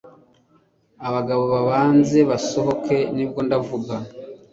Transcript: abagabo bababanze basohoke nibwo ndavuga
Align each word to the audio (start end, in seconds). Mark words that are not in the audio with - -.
abagabo 1.07 1.43
bababanze 1.53 2.19
basohoke 2.29 2.97
nibwo 3.15 3.39
ndavuga 3.47 3.95